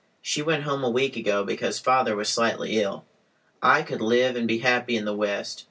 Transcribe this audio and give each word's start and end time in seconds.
She 0.19 0.41
went 0.41 0.63
home 0.63 0.83
a 0.83 0.89
week 0.89 1.15
ago 1.15 1.43
because 1.43 1.77
father 1.77 2.15
was 2.15 2.27
slightly 2.27 2.79
ill. 2.81 3.05
I 3.61 3.83
could 3.83 4.01
live 4.01 4.35
and 4.35 4.47
be 4.47 4.57
happy 4.57 4.97
in 4.97 5.05
the 5.05 5.13
West. 5.13 5.59